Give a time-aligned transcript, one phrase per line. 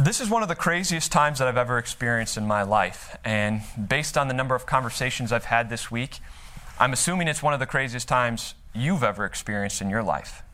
[0.00, 3.16] This is one of the craziest times that I've ever experienced in my life.
[3.24, 6.20] And based on the number of conversations I've had this week,
[6.78, 10.44] I'm assuming it's one of the craziest times you've ever experienced in your life.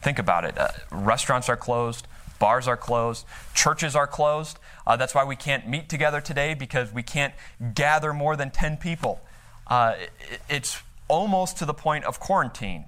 [0.00, 0.56] Think about it.
[0.56, 2.06] Uh, restaurants are closed,
[2.38, 4.58] bars are closed, churches are closed.
[4.86, 7.34] Uh, that's why we can't meet together today because we can't
[7.74, 9.20] gather more than 10 people.
[9.66, 12.86] Uh, it, it's almost to the point of quarantine.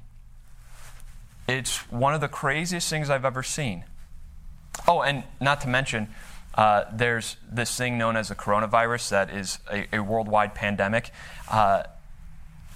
[1.47, 3.85] It's one of the craziest things I've ever seen.
[4.87, 6.09] Oh, and not to mention,
[6.55, 11.11] uh, there's this thing known as a coronavirus that is a, a worldwide pandemic.
[11.51, 11.83] Uh,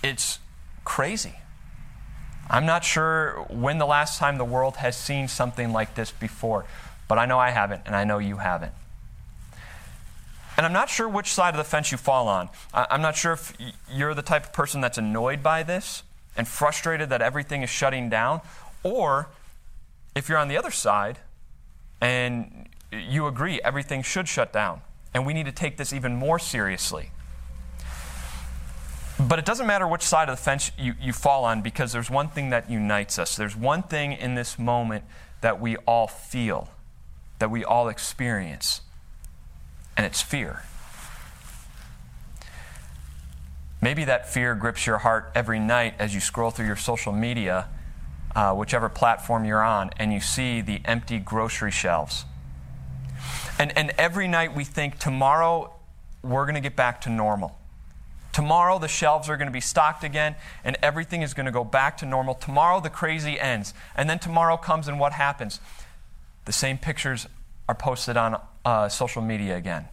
[0.03, 0.39] it's
[0.85, 1.35] crazy.
[2.49, 6.67] I'm not sure when the last time the world has seen something like this before,
[7.07, 8.73] but I know I haven't, and I know you haven't.
[10.57, 12.51] And I'm not sure which side of the fence you fall on.
[12.75, 13.57] I'm not sure if
[13.91, 16.03] you're the type of person that's annoyed by this
[16.37, 18.41] and frustrated that everything is shutting down,
[18.83, 19.29] or
[20.15, 21.19] if you're on the other side
[22.01, 24.83] and you agree everything should shut down
[25.15, 27.11] and we need to take this even more seriously.
[29.19, 32.11] But it doesn't matter which side of the fence you, you fall on because there's
[32.11, 33.37] one thing that unites us.
[33.37, 35.05] There's one thing in this moment
[35.43, 36.71] that we all feel,
[37.39, 38.81] that we all experience,
[39.97, 40.63] and it's fear.
[43.83, 47.69] Maybe that fear grips your heart every night as you scroll through your social media
[48.35, 52.25] uh, whichever platform you're on, and you see the empty grocery shelves.
[53.59, 55.75] And, and every night we think, tomorrow
[56.23, 57.59] we're going to get back to normal.
[58.33, 61.65] Tomorrow the shelves are going to be stocked again and everything is going to go
[61.65, 62.35] back to normal.
[62.35, 63.75] Tomorrow the crazy ends.
[63.97, 65.61] And then tomorrow comes and what happens?
[66.45, 67.27] The same pictures
[67.69, 69.89] are posted on uh, social media again.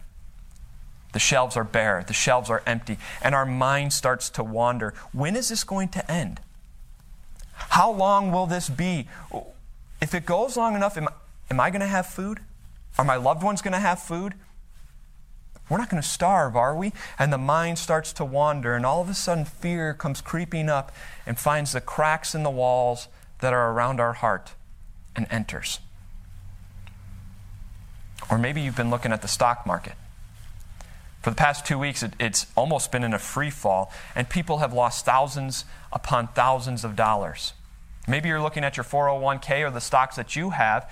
[1.12, 4.94] The shelves are bare, the shelves are empty, and our mind starts to wander.
[5.12, 6.40] When is this going to end?
[7.58, 9.08] How long will this be?
[10.00, 11.08] If it goes long enough, am,
[11.50, 12.40] am I going to have food?
[12.96, 14.34] Are my loved ones going to have food?
[15.68, 16.92] We're not going to starve, are we?
[17.18, 20.92] And the mind starts to wander, and all of a sudden, fear comes creeping up
[21.26, 23.08] and finds the cracks in the walls
[23.40, 24.52] that are around our heart
[25.14, 25.80] and enters.
[28.30, 29.94] Or maybe you've been looking at the stock market.
[31.22, 34.58] For the past two weeks, it, it's almost been in a free fall, and people
[34.58, 37.54] have lost thousands upon thousands of dollars.
[38.06, 40.90] Maybe you're looking at your 401k or the stocks that you have,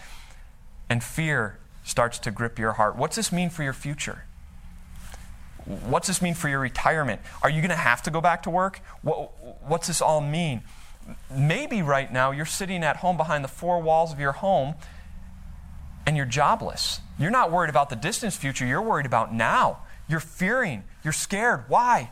[0.91, 2.97] and fear starts to grip your heart.
[2.97, 4.25] What's this mean for your future?
[5.65, 7.21] What's this mean for your retirement?
[7.43, 8.81] Are you going to have to go back to work?
[9.03, 9.33] What,
[9.67, 10.63] what's this all mean?
[11.31, 14.75] Maybe right now you're sitting at home behind the four walls of your home
[16.05, 17.01] and you're jobless.
[17.19, 19.79] You're not worried about the distant future, you're worried about now.
[20.09, 20.85] You're fearing.
[21.03, 21.65] You're scared.
[21.69, 22.11] Why?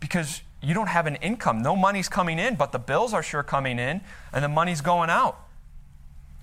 [0.00, 1.62] Because you don't have an income.
[1.62, 4.00] No money's coming in, but the bills are sure coming in,
[4.32, 5.38] and the money's going out.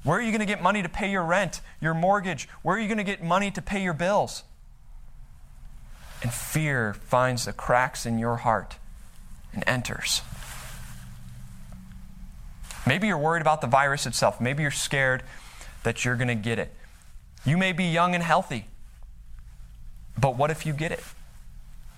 [0.04, 2.48] Where are you going to get money to pay your rent, your mortgage?
[2.62, 4.44] Where are you going to get money to pay your bills?
[6.22, 8.76] And fear finds the cracks in your heart
[9.52, 10.22] and enters.
[12.88, 14.40] Maybe you're worried about the virus itself.
[14.40, 15.24] Maybe you're scared
[15.84, 16.74] that you're going to get it.
[17.44, 18.68] You may be young and healthy.
[20.18, 21.04] But what if you get it?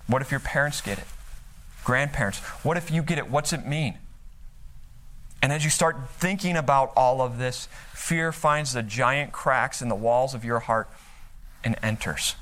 [0.06, 1.04] What if your parents get it?
[1.84, 2.38] Grandparents?
[2.64, 3.30] What if you get it?
[3.30, 3.98] What's it mean?
[5.40, 9.88] And as you start thinking about all of this, fear finds the giant cracks in
[9.88, 10.88] the walls of your heart
[11.62, 12.34] and enters.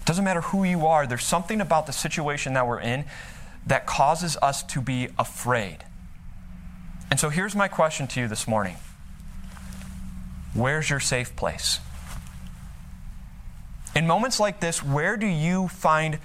[0.00, 3.04] It doesn't matter who you are, there's something about the situation that we're in
[3.66, 5.84] that causes us to be afraid.
[7.10, 8.76] And so here's my question to you this morning
[10.54, 11.80] Where's your safe place?
[14.00, 16.20] In moments like this, where do you find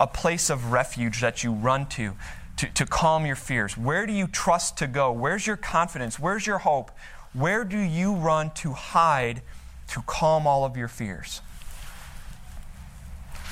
[0.00, 2.16] a place of refuge that you run to,
[2.56, 3.78] to to calm your fears?
[3.78, 5.12] Where do you trust to go?
[5.12, 6.18] Where's your confidence?
[6.18, 6.90] Where's your hope?
[7.32, 9.42] Where do you run to hide
[9.90, 11.40] to calm all of your fears?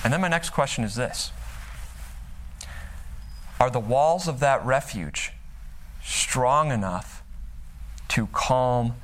[0.03, 1.31] And then my next question is this
[3.61, 5.35] Are the walls of that refuge
[6.03, 7.23] strong enough
[8.09, 8.95] to calm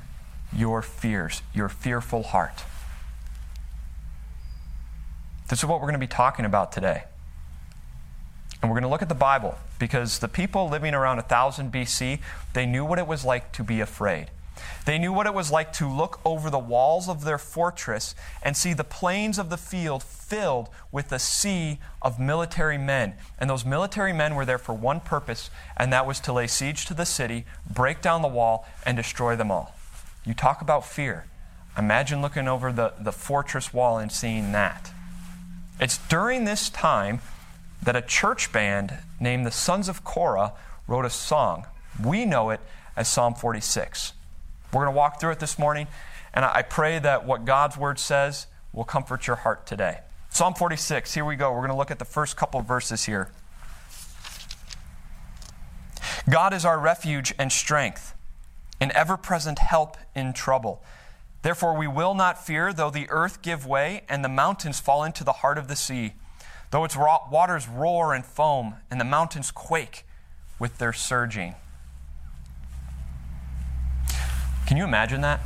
[0.51, 2.65] your fears, your fearful heart?
[5.47, 7.03] This is what we're going to be talking about today.
[8.61, 12.19] And we're going to look at the Bible because the people living around 1000 BC,
[12.53, 14.31] they knew what it was like to be afraid.
[14.85, 18.55] They knew what it was like to look over the walls of their fortress and
[18.55, 23.15] see the plains of the field filled with a sea of military men.
[23.37, 26.85] And those military men were there for one purpose, and that was to lay siege
[26.85, 29.75] to the city, break down the wall, and destroy them all.
[30.25, 31.25] You talk about fear.
[31.77, 34.91] Imagine looking over the, the fortress wall and seeing that.
[35.79, 37.19] It's during this time
[37.83, 40.53] that a church band named the Sons of Korah
[40.87, 41.65] wrote a song.
[42.01, 42.61] We know it
[42.95, 44.13] as Psalm 46.
[44.71, 45.87] We're going to walk through it this morning,
[46.33, 49.99] And I pray that what God's word says will comfort your heart today.
[50.29, 51.51] Psalm 46, here we go.
[51.51, 53.31] We're going to look at the first couple verses here.
[56.29, 58.13] God is our refuge and strength,
[58.81, 60.83] an ever present help in trouble.
[61.45, 65.23] Therefore, we will not fear, though the earth give way and the mountains fall into
[65.23, 66.13] the heart of the sea,
[66.71, 70.07] though its waters roar and foam and the mountains quake
[70.57, 71.53] with their surging.
[74.65, 75.39] Can you imagine that?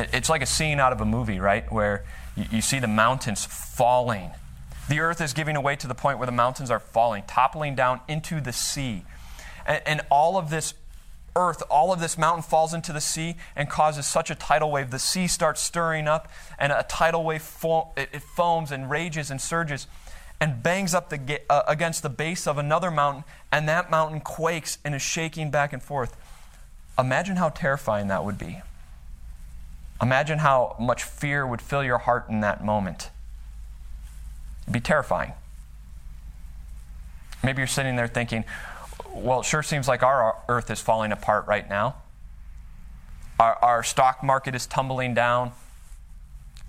[0.00, 1.70] It's like a scene out of a movie, right?
[1.70, 2.04] Where
[2.34, 4.32] you, see the mountains falling.
[4.88, 8.00] The earth is giving away to the point where the mountains are falling, toppling down
[8.08, 9.04] into the sea.
[9.64, 10.74] And, all of this
[11.36, 14.90] earth, all of this mountain falls into the sea and causes such a tidal wave.
[14.90, 16.28] The sea starts stirring up,
[16.58, 19.86] and a tidal wave fo- it, foams and rages and surges
[20.40, 24.78] and bangs up the, uh, against the base of another mountain, and that mountain quakes
[24.84, 26.16] and is shaking back and forth.
[26.98, 28.60] Imagine how terrifying that would be.
[30.00, 33.10] Imagine how much fear would fill your heart in that moment.
[34.62, 35.32] It'd be terrifying.
[37.42, 38.44] Maybe you're sitting there thinking,
[39.12, 41.96] well, it sure seems like our earth is falling apart right now.
[43.38, 45.52] Our, our stock market is tumbling down.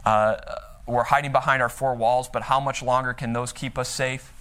[0.05, 0.37] Uh,
[0.85, 4.33] we're hiding behind our four walls, but how much longer can those keep us safe?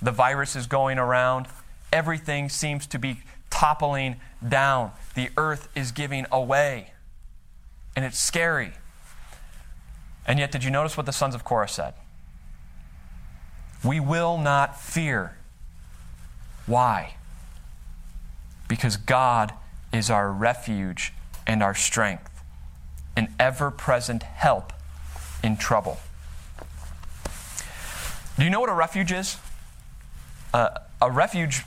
[0.00, 1.46] The virus is going around.
[1.92, 3.20] Everything seems to be
[3.50, 4.16] toppling
[4.46, 4.92] down.
[5.14, 6.92] The earth is giving away.
[7.96, 8.72] And it's scary.
[10.26, 11.94] And yet, did you notice what the sons of Korah said?
[13.82, 15.36] We will not fear.
[16.66, 17.14] Why?
[18.68, 19.52] Because God
[19.92, 21.12] is our refuge
[21.46, 22.30] and our strength,
[23.16, 24.72] an ever present help
[25.42, 25.98] in trouble.
[28.38, 29.38] Do you know what a refuge is?
[30.54, 30.68] Uh,
[31.00, 31.64] a refuge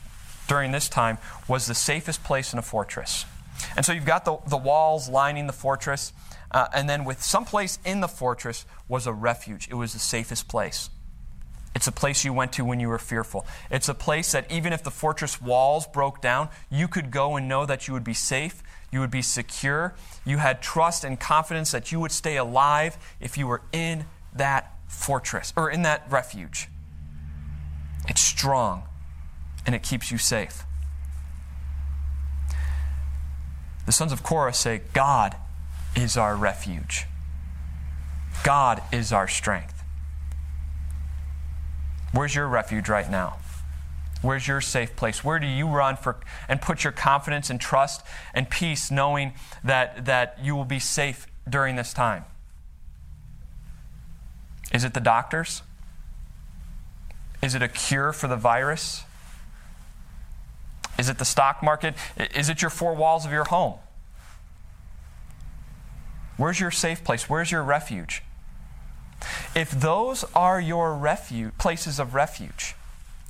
[0.48, 1.18] during this time
[1.48, 3.26] was the safest place in a fortress.
[3.76, 6.14] And so you've got the, the walls lining the fortress,
[6.52, 9.68] uh, and then with some place in the fortress was a refuge.
[9.70, 10.90] It was the safest place.
[11.74, 13.46] It's a place you went to when you were fearful.
[13.70, 17.48] It's a place that even if the fortress walls broke down, you could go and
[17.48, 19.94] know that you would be safe, you would be secure.
[20.26, 24.74] You had trust and confidence that you would stay alive if you were in that
[24.88, 26.68] fortress or in that refuge.
[28.08, 28.84] It's strong
[29.66, 30.64] and it keeps you safe.
[33.86, 35.36] The sons of Korah say, God
[35.96, 37.06] is our refuge,
[38.44, 39.81] God is our strength.
[42.12, 43.38] Where's your refuge right now?
[44.22, 45.24] Where's your safe place?
[45.24, 46.18] Where do you run for
[46.48, 48.04] and put your confidence and trust
[48.34, 52.26] and peace knowing that, that you will be safe during this time?
[54.72, 55.64] Is it the doctors?
[57.42, 59.04] Is it a cure for the virus?
[61.00, 61.96] Is it the stock market?
[62.36, 63.80] Is it your four walls of your home?
[66.38, 67.28] Where's your safe place?
[67.28, 68.22] Where's your refuge?
[69.54, 72.76] If those are your refuge, places of refuge,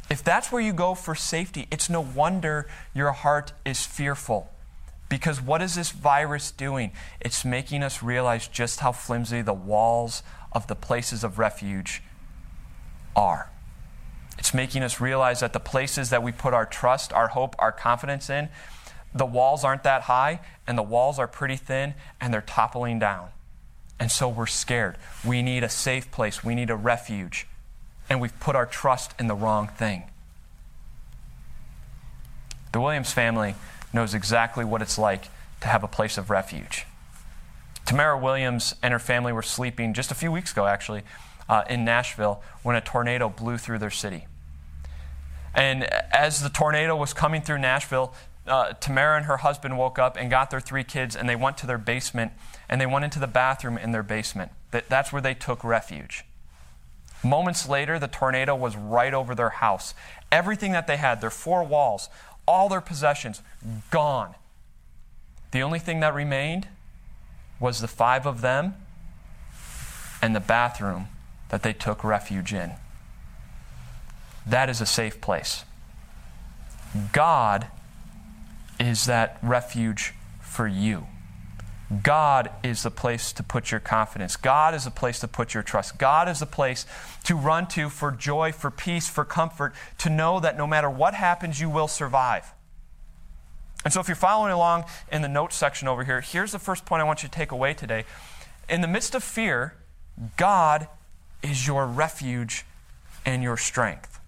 [0.10, 4.52] if that's where you go for safety, it's no wonder your heart is fearful.
[5.10, 6.92] Because what is this virus doing?
[7.20, 10.22] It's making us realize just how flimsy the walls
[10.52, 12.04] of the places of refuge
[13.16, 13.50] are.
[14.38, 17.72] It's making us realize that the places that we put our trust, our hope, our
[17.72, 18.50] confidence in,
[19.14, 23.30] the walls aren't that high, and the walls are pretty thin, and they're toppling down.
[24.02, 24.98] And so we're scared.
[25.24, 26.44] We need a safe place.
[26.44, 27.46] We need a refuge.
[28.10, 30.06] And we've put our trust in the wrong thing.
[32.72, 33.54] The Williams family
[33.94, 35.26] knows exactly what it's like
[35.62, 36.88] to have a place of refuge.
[37.86, 41.04] Tamara Williams and her family were sleeping just a few weeks ago, actually,
[41.48, 44.26] uh, in Nashville when a tornado blew through their city.
[45.54, 48.16] And as the tornado was coming through Nashville,
[48.48, 51.58] uh, Tamara and her husband woke up and got their three kids, and they went
[51.60, 52.32] to their basement
[52.70, 54.52] and they went into the bathroom in their basement.
[54.72, 56.24] That, that's where they took refuge.
[57.24, 59.94] Moments later, the tornado was right over their house.
[60.32, 62.10] Everything that they had, their four walls,
[62.48, 63.42] all their possessions,
[63.92, 64.36] gone.
[65.52, 66.68] The only thing that remained
[67.60, 68.76] was the five of them
[70.22, 71.08] and the bathroom
[71.50, 72.72] that they took refuge in.
[74.48, 75.66] That is a safe place.
[77.12, 77.68] God
[78.82, 81.06] is that refuge for you.
[82.04, 84.38] God is the place to put your confidence.
[84.38, 85.98] God is the place to put your trust.
[85.98, 86.86] God is the place
[87.26, 91.14] to run to for joy, for peace, for comfort, to know that no matter what
[91.14, 92.54] happens, you will survive.
[93.84, 96.86] And so, if you're following along in the notes section over here, here's the first
[96.86, 98.06] point I want you to take away today.
[98.70, 99.76] In the midst of fear,
[100.38, 100.88] God
[101.44, 102.64] is your refuge
[103.26, 104.20] and your strength.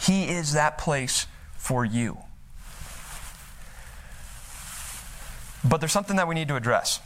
[0.00, 2.18] He is that place for you.
[5.64, 7.00] But there's something that we need to address.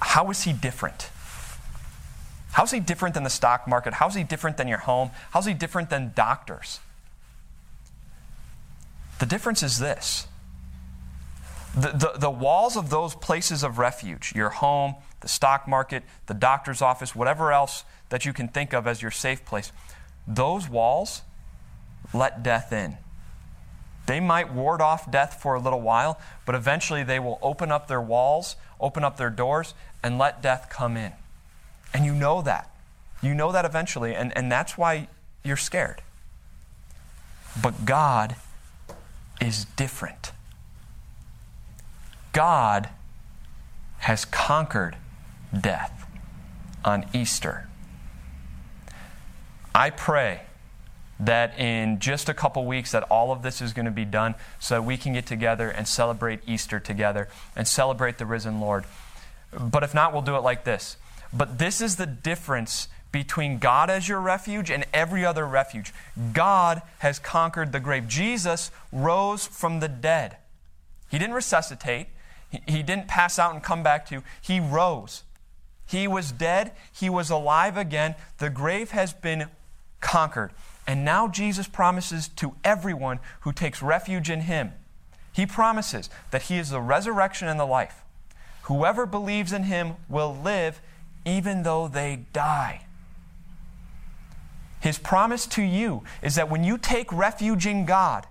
[0.00, 1.10] How is he different?
[2.52, 3.94] How's he different than the stock market?
[3.94, 5.10] How's he different than your home?
[5.30, 6.80] How's he different than doctors?
[9.18, 10.26] The difference is this
[11.74, 16.34] the, the, the, walls of those places of refuge, your home, the stock market, the
[16.34, 19.72] doctor's office, whatever else that you can think of as your safe place,
[20.26, 21.20] those walls
[22.14, 22.96] let death in.
[24.06, 27.88] They might ward off death for a little while, but eventually they will open up
[27.88, 31.12] their walls, open up their doors, and let death come in.
[31.92, 32.70] And you know that.
[33.20, 35.08] You know that eventually, and, and that's why
[35.42, 36.02] you're scared.
[37.60, 38.36] But God
[39.40, 40.32] is different.
[42.32, 42.90] God
[43.98, 44.96] has conquered
[45.58, 46.06] death
[46.84, 47.66] on Easter.
[49.74, 50.45] I pray
[51.18, 54.34] that in just a couple weeks that all of this is going to be done
[54.58, 58.84] so that we can get together and celebrate Easter together and celebrate the risen Lord.
[59.58, 60.96] But if not, we'll do it like this.
[61.32, 65.94] But this is the difference between God as your refuge and every other refuge.
[66.32, 68.08] God has conquered the grave.
[68.08, 70.36] Jesus rose from the dead.
[71.10, 72.08] He didn't resuscitate,
[72.66, 74.22] he didn't pass out and come back to you.
[74.40, 75.22] He rose.
[75.86, 78.16] He was dead, he was alive again.
[78.38, 79.46] The grave has been
[80.00, 80.50] conquered.
[80.86, 84.72] And now Jesus promises to everyone who takes refuge in him,
[85.32, 88.02] he promises that he is the resurrection and the life.
[88.62, 90.80] Whoever believes in him will live
[91.24, 92.82] even though they die.
[94.80, 98.26] His promise to you is that when you take refuge in God,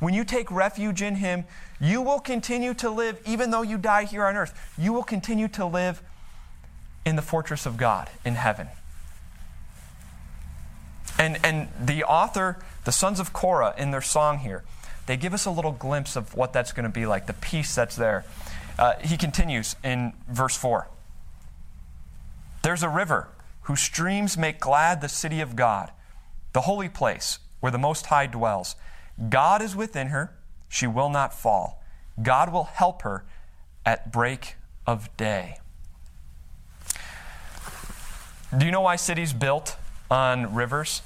[0.00, 1.44] when you take refuge in Him,
[1.80, 4.74] you will continue to live, even though you die here on earth.
[4.78, 6.02] You will continue to live
[7.04, 8.68] in the fortress of God in heaven.
[11.18, 14.64] And, and the author, the sons of Korah, in their song here,
[15.06, 17.74] they give us a little glimpse of what that's going to be like, the peace
[17.74, 18.24] that's there.
[18.78, 20.88] Uh, he continues in verse 4
[22.62, 23.28] There's a river
[23.62, 25.90] whose streams make glad the city of God,
[26.52, 28.76] the holy place where the Most High dwells.
[29.28, 30.34] God is within her,
[30.68, 31.82] she will not fall.
[32.20, 33.24] God will help her
[33.86, 34.56] at break
[34.86, 35.58] of day.
[38.56, 39.76] Do you know why cities built
[40.14, 41.02] on rivers?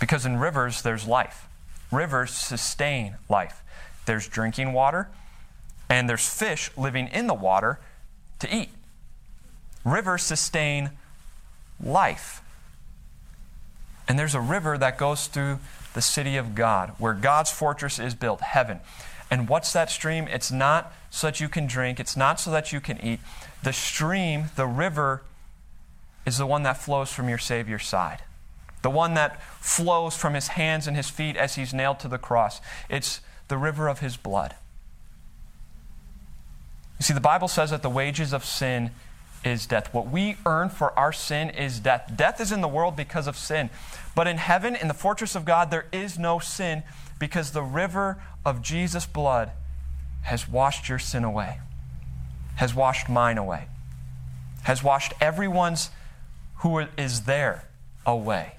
[0.00, 1.46] Because in rivers, there's life.
[1.92, 3.62] Rivers sustain life.
[4.06, 5.08] There's drinking water,
[5.88, 7.78] and there's fish living in the water
[8.40, 8.70] to eat.
[9.84, 10.90] Rivers sustain
[11.82, 12.42] life.
[14.08, 15.60] And there's a river that goes through
[15.94, 18.80] the city of God, where God's fortress is built, heaven.
[19.30, 20.26] And what's that stream?
[20.28, 23.20] It's not so that you can drink, it's not so that you can eat.
[23.62, 25.22] The stream, the river,
[26.26, 28.22] is the one that flows from your Savior's side,
[28.82, 32.18] the one that flows from his hands and his feet as he's nailed to the
[32.18, 32.60] cross.
[32.88, 34.54] It's the river of his blood.
[36.98, 38.90] You see, the Bible says that the wages of sin
[39.44, 39.92] is death.
[39.92, 42.12] What we earn for our sin is death.
[42.16, 43.68] Death is in the world because of sin.
[44.14, 46.82] But in heaven, in the fortress of God, there is no sin
[47.18, 49.50] because the river of Jesus' blood
[50.22, 51.58] has washed your sin away,
[52.56, 53.66] has washed mine away,
[54.62, 55.90] has washed everyone's
[56.64, 57.68] who is there
[58.06, 58.54] away.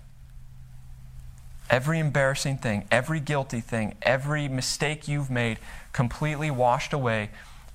[1.72, 5.58] Every embarrassing thing, every guilty thing, every mistake you've made,
[5.92, 7.32] completely washed away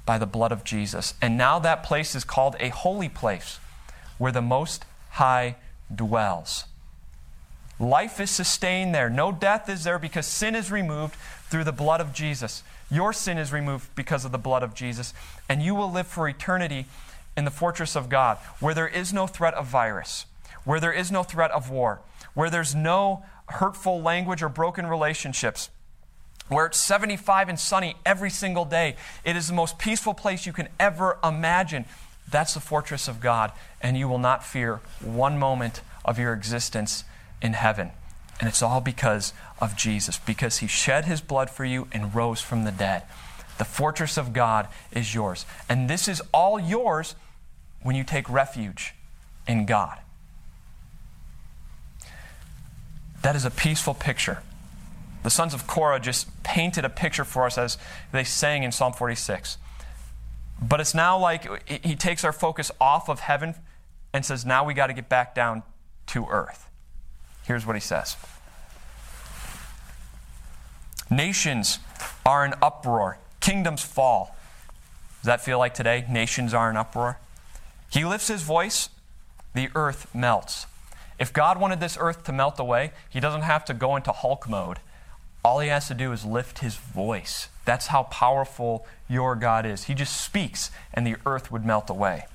[0.07, 1.15] by the blood of Jesus.
[1.21, 3.59] And now that place is called a holy place
[4.19, 5.57] where the Most High
[5.93, 6.65] dwells.
[7.81, 9.11] Life is sustained there.
[9.11, 11.17] No death is there because sin is removed
[11.49, 12.63] through the blood of Jesus.
[12.89, 15.13] Your sin is removed because of the blood of Jesus.
[15.49, 16.87] And you will live for eternity
[17.37, 20.27] in the fortress of God, where there is no threat of virus,
[20.65, 22.01] where there is no threat of war,
[22.35, 25.71] where there's no hurtful language or broken relationships,
[26.49, 28.97] where it's 75 and sunny every single day.
[29.25, 31.85] It is the most peaceful place you can ever imagine.
[32.31, 37.05] That's the fortress of God, and you will not fear one moment of your existence
[37.41, 37.91] in heaven.
[38.39, 42.41] And it's all because of Jesus, because he shed his blood for you and rose
[42.41, 43.03] from the dead.
[43.61, 45.45] The fortress of God is yours.
[45.69, 47.15] And this is all yours
[47.83, 48.95] when you take refuge
[49.47, 49.99] in God.
[53.21, 54.39] That is a peaceful picture.
[55.25, 57.77] The sons of Korah just painted a picture for us as
[58.13, 59.59] they sang in Psalm 46.
[60.63, 63.57] But it's now like he takes our focus off of heaven
[64.15, 65.65] and says, now we got to get back down
[66.07, 66.71] to earth.
[67.45, 68.17] Here's what he says
[71.11, 71.79] Nations
[72.25, 74.37] are in uproar, kingdoms fall.
[75.21, 76.05] Does that feel like today?
[76.09, 77.19] Nations are in uproar.
[77.91, 78.89] He lifts his voice,
[79.55, 80.67] the earth melts.
[81.19, 84.49] If God wanted this earth to melt away, he doesn't have to go into Hulk
[84.49, 84.79] mode
[85.45, 87.49] all he has to do is lift his voice.
[87.65, 89.85] That's how powerful your God is.
[89.85, 92.27] He just speaks, and the earth would melt away.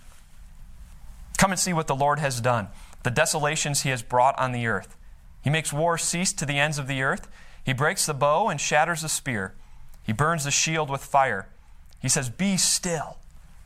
[1.38, 2.70] Come and see what the Lord has done,
[3.04, 4.98] the desolations he has brought on the earth.
[5.44, 7.28] He makes war cease to the ends of the earth.
[7.64, 9.54] He breaks the bow and shatters the spear.
[10.06, 11.48] He burns the shield with fire.
[12.02, 13.18] He says, Be still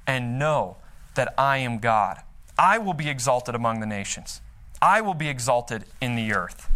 [0.07, 0.77] and know
[1.15, 2.21] that I am God.
[2.57, 4.41] I will be exalted among the nations,
[4.81, 6.69] I will be exalted in the earth.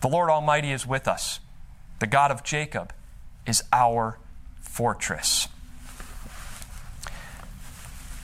[0.00, 1.40] The Lord Almighty is with us.
[2.00, 2.92] The God of Jacob
[3.46, 4.18] is our
[4.60, 5.48] fortress.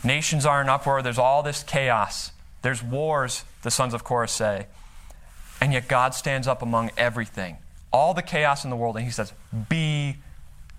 [0.02, 1.02] Nations are in uproar.
[1.02, 2.32] There's all this chaos.
[2.62, 4.66] There's wars, the sons of Korah say.
[5.60, 7.58] And yet God stands up among everything,
[7.92, 9.32] all the chaos in the world, and He says,
[9.68, 10.16] Be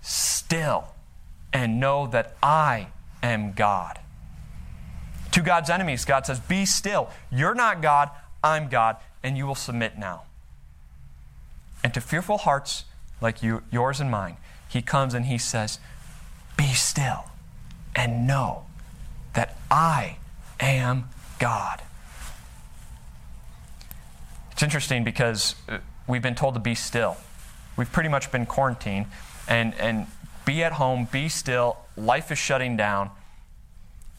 [0.02, 0.88] still
[1.52, 2.88] and know that I
[3.22, 4.00] am God.
[5.32, 7.08] To God's enemies, God says, Be still.
[7.30, 8.10] You're not God,
[8.44, 10.24] I'm God, and you will submit now.
[11.82, 12.84] And to fearful hearts
[13.20, 14.36] like you, yours and mine,
[14.68, 15.78] He comes and He says,
[16.56, 17.24] Be still
[17.96, 18.64] and know
[19.34, 20.16] that I
[20.60, 21.82] am God.
[24.52, 27.16] It's interesting because uh, we've been told to be still.
[27.76, 29.06] We've pretty much been quarantined
[29.48, 30.06] and, and
[30.44, 31.78] be at home, be still.
[31.96, 33.10] Life is shutting down.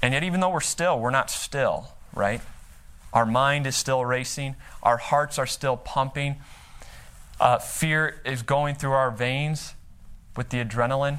[0.02, 2.42] And yet, even though we're still, we're not still, right?
[3.14, 6.38] Our mind is still racing, our hearts are still pumping.
[7.40, 9.74] Uh, fear is going through our veins
[10.36, 11.18] with the adrenaline.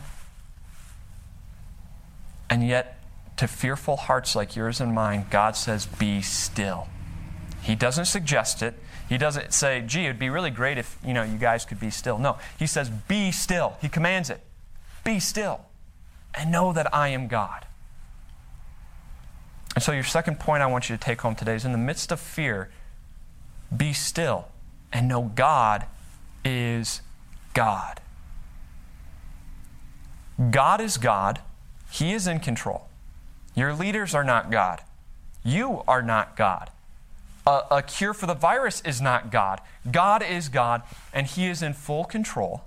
[2.49, 2.99] And yet,
[3.37, 6.89] to fearful hearts like yours and mine, God says, Be still.
[7.65, 8.75] He doesn't suggest it.
[9.09, 11.89] He doesn't say, gee, it'd be really great if, you know, you guys could be
[11.89, 12.19] still.
[12.19, 13.77] No, he says, be still.
[13.81, 14.41] He commands it.
[15.03, 15.63] Be still
[16.35, 17.65] and know that I am God.
[19.75, 21.79] And so your second point I want you to take home today is in the
[21.79, 22.71] midst of fear,
[23.75, 24.49] be still
[24.93, 25.87] and know God
[26.45, 27.01] is
[27.55, 28.03] God.
[30.51, 31.41] God is God.
[31.91, 32.89] He is in control.
[33.55, 34.83] Your leaders are not God.
[35.43, 36.71] You are not God.
[37.47, 39.61] A, a, cure for the virus is not God.
[39.91, 42.65] God is God, and He is in full control.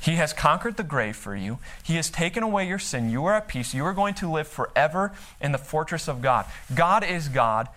[0.00, 1.58] He has conquered the grave for you.
[1.82, 3.10] He has taken away your sin.
[3.10, 3.74] You are at peace.
[3.74, 6.46] You are going to live forever in the fortress of God.
[6.74, 7.68] God is God,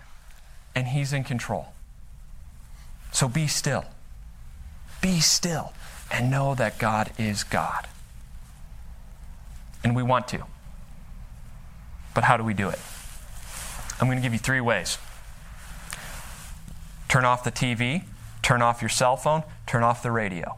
[0.74, 1.72] and He's in control.
[3.12, 3.84] So be still.
[5.00, 5.72] Be still
[6.10, 7.88] and know that God is God.
[9.82, 10.44] And we want to.
[12.14, 12.78] But how do we do it?
[14.00, 14.98] I'm going to give you three ways
[17.10, 18.04] turn off the TV,
[18.40, 20.56] turn off your cell phone, turn off the radio.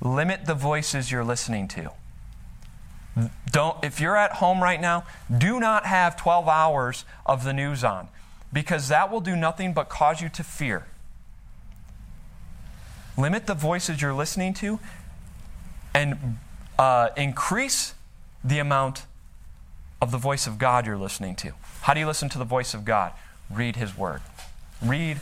[0.00, 1.90] Limit the voices you're listening to.
[3.50, 5.04] Don't, if you're at home right now,
[5.36, 8.08] do not have 12 hours of the news on
[8.52, 10.86] because that will do nothing but cause you to fear.
[13.18, 14.78] Limit the voices you're listening to
[15.92, 16.38] and
[16.78, 17.94] uh, increase
[18.44, 19.04] the amount
[20.00, 21.52] of the voice of God you're listening to.
[21.82, 23.12] How do you listen to the voice of God?
[23.50, 24.22] Read His Word.
[24.80, 25.18] Read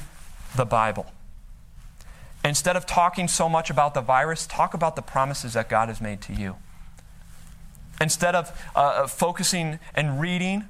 [0.59, 1.07] the Bible.
[2.45, 6.01] Instead of talking so much about the virus, talk about the promises that God has
[6.01, 6.57] made to you.
[8.01, 10.65] Instead of uh, uh focusing and reading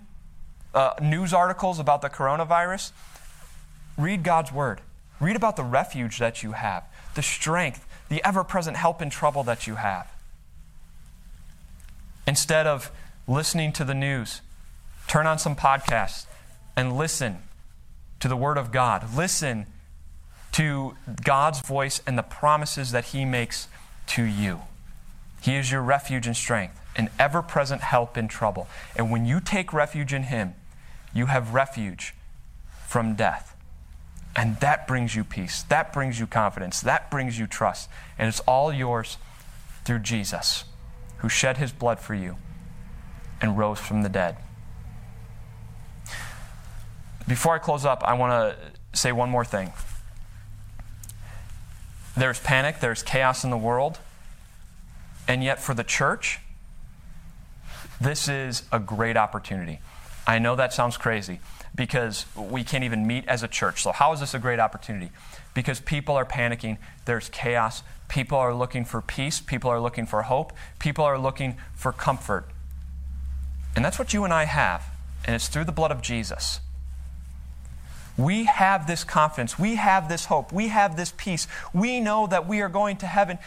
[0.75, 2.93] uh, news articles about the coronavirus,
[3.97, 4.81] read God's Word.
[5.21, 9.43] Read about the refuge that you have, the strength, the ever present help in trouble
[9.43, 10.09] that you have.
[12.27, 12.93] Instead of
[13.27, 14.43] listening to the news,
[15.09, 16.27] turn on some podcasts
[16.77, 17.39] and listen
[18.21, 19.15] to the Word of God.
[19.17, 19.67] Listen
[20.59, 23.69] to God's voice and the promises that He makes
[24.09, 24.63] to you.
[25.41, 28.67] He is your refuge and strength, an ever present help in trouble.
[28.97, 30.57] And when you take refuge in Him,
[31.15, 32.13] you have refuge
[32.89, 33.55] from death.
[34.35, 35.63] And that brings you peace.
[35.63, 36.81] That brings you confidence.
[36.81, 37.89] That brings you trust.
[38.19, 39.17] And it's all yours
[39.85, 40.65] through Jesus,
[41.19, 42.35] who shed His blood for you
[43.41, 44.37] and rose from the dead.
[47.29, 49.71] Before I close up, I want to say one more thing.
[52.19, 54.01] There's panic, there's chaos in the world,
[55.29, 56.41] and yet for the church,
[58.01, 59.79] this is a great opportunity.
[60.27, 61.39] I know that sounds crazy
[61.77, 63.85] because we can't even meet as a church.
[63.85, 65.13] So, how is this a great opportunity?
[65.55, 70.23] Because people are panicking, there's chaos, people are looking for peace, people are looking for
[70.23, 72.49] hope, people are looking for comfort.
[73.77, 74.87] And that's what you and I have,
[75.25, 76.59] and it's through the blood of Jesus.
[78.19, 81.47] We have this confidence, we have this hope, we have this peace.
[81.73, 83.39] We know that we are going to heaven,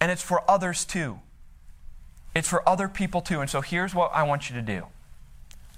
[0.00, 1.20] and it's for others too.
[2.34, 3.40] It's for other people too.
[3.40, 4.86] And so here's what I want you to do.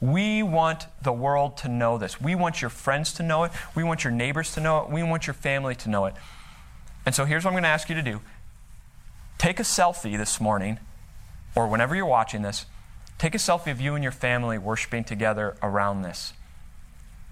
[0.00, 2.20] We want the world to know this.
[2.20, 3.52] We want your friends to know it.
[3.74, 4.90] We want your neighbors to know it.
[4.90, 6.14] We want your family to know it.
[7.04, 8.20] And so here's what I'm going to ask you to do
[9.37, 10.78] take a selfie this morning,
[11.54, 12.66] or whenever you're watching this,
[13.18, 16.32] take a selfie of you and your family worshiping together around this.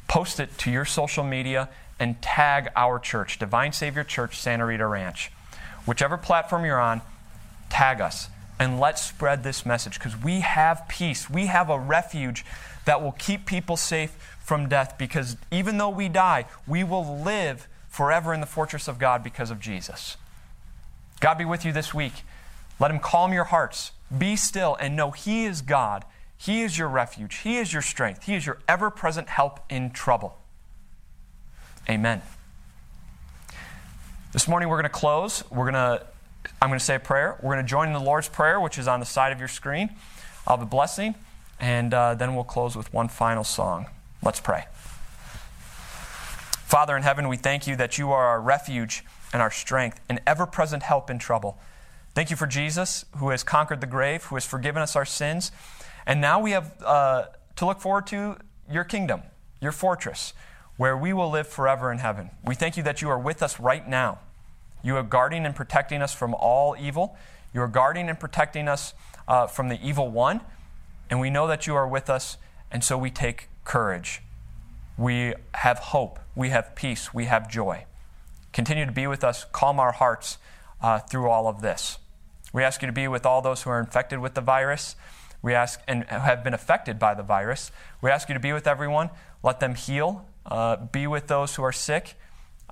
[0.09, 4.87] Post it to your social media and tag our church, Divine Savior Church, Santa Rita
[4.87, 5.31] Ranch.
[5.85, 7.01] Whichever platform you're on,
[7.71, 11.29] tag us and let's spread this message because we have peace.
[11.29, 12.45] We have a refuge
[12.85, 14.11] that will keep people safe
[14.42, 18.99] from death because even though we die, we will live forever in the fortress of
[18.99, 20.16] God because of Jesus.
[21.21, 22.12] God be with you this week.
[22.79, 23.92] Let Him calm your hearts.
[24.16, 26.05] Be still and know He is God.
[26.37, 27.37] He is your refuge.
[27.37, 28.25] He is your strength.
[28.25, 30.38] He is your ever present help in trouble.
[31.88, 32.22] Amen.
[34.33, 35.42] This morning we're going to close.
[35.51, 36.07] We're going to
[36.61, 37.38] I'm going to say a prayer.
[37.42, 39.49] We're going to join in the Lord's Prayer, which is on the side of your
[39.49, 39.90] screen.
[40.46, 41.14] I'll a blessing,
[41.59, 43.87] and uh, then we'll close with one final song.
[44.22, 44.66] Let's pray.
[46.66, 50.20] Father in heaven, we thank you that you are our refuge and our strength, an
[50.27, 51.59] ever present help in trouble.
[52.14, 55.53] Thank you for Jesus, who has conquered the grave, who has forgiven us our sins.
[56.07, 58.37] And now we have uh, to look forward to
[58.71, 59.23] your kingdom,
[59.61, 60.33] your fortress,
[60.77, 62.31] where we will live forever in heaven.
[62.45, 64.21] We thank you that you are with us right now.
[64.83, 67.16] You are guarding and protecting us from all evil.
[67.53, 68.95] You are guarding and protecting us
[69.27, 70.42] uh, from the evil one.
[71.11, 72.37] And we know that you are with us,
[72.71, 74.23] and so we take courage.
[74.99, 76.19] We have hope.
[76.35, 77.12] We have peace.
[77.14, 77.87] We have joy.
[78.53, 79.47] Continue to be with us.
[79.53, 80.38] Calm our hearts
[80.81, 81.99] uh, through all of this.
[82.53, 84.97] We ask you to be with all those who are infected with the virus.
[85.46, 87.70] We ask and have been affected by the virus.
[88.00, 89.11] We ask you to be with everyone.
[89.44, 90.26] Let them heal.
[90.44, 92.14] Uh, be with those who are sick.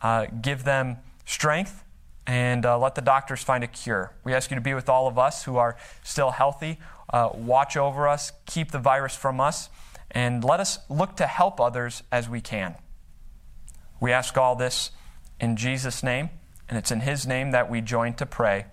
[0.02, 1.84] Uh, give them strength
[2.26, 4.12] and uh, let the doctors find a cure.
[4.24, 6.80] We ask you to be with all of us who are still healthy.
[7.08, 9.68] Uh, watch over us, keep the virus from us,
[10.10, 12.74] and let us look to help others as we can.
[14.00, 14.90] We ask all this
[15.38, 16.28] in Jesus' name,
[16.68, 18.66] and it's in His name that we join to pray.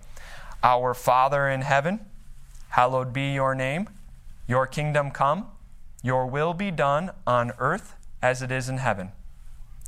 [0.64, 2.00] Our Father in heaven,
[2.72, 3.88] hallowed be your name.
[4.46, 5.46] Your kingdom come,
[6.02, 9.12] your will be done on earth as it is in heaven.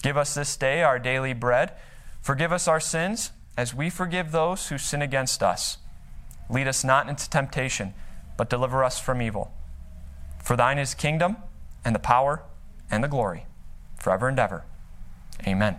[0.03, 1.73] Give us this day our daily bread.
[2.21, 5.79] Forgive us our sins as we forgive those who sin against us.
[6.51, 7.95] Lead us not into temptation,
[8.37, 9.53] but deliver us from evil.
[10.43, 11.39] For thine is kingdom,
[11.87, 12.43] and the power,
[12.91, 13.47] and the glory,
[13.99, 14.65] forever and ever.
[15.47, 15.79] Amen.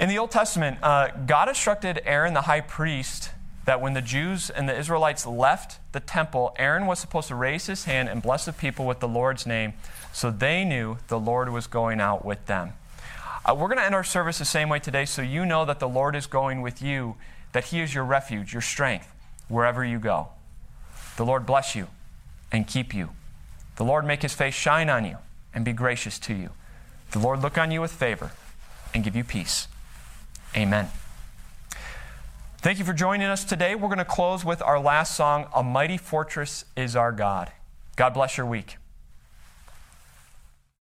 [0.00, 3.30] In the Old Testament, uh, God instructed Aaron the high priest
[3.64, 7.66] that when the Jews and the Israelites left the temple, Aaron was supposed to raise
[7.66, 9.74] his hand and bless the people with the Lord's name
[10.12, 12.72] so they knew the Lord was going out with them.
[13.44, 15.78] Uh, we're going to end our service the same way today so you know that
[15.78, 17.16] the Lord is going with you,
[17.52, 19.12] that He is your refuge, your strength,
[19.48, 20.28] wherever you go.
[21.16, 21.88] The Lord bless you
[22.52, 23.10] and keep you.
[23.76, 25.16] The Lord make His face shine on you
[25.54, 26.50] and be gracious to you.
[27.12, 28.32] The Lord look on you with favor
[28.94, 29.68] and give you peace.
[30.56, 30.90] Amen.
[32.62, 33.74] Thank you for joining us today.
[33.74, 37.50] We're going to close with our last song, A Mighty Fortress is Our God.
[37.96, 38.76] God bless your week.